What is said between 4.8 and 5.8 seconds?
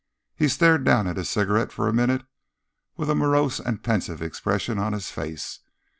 his face.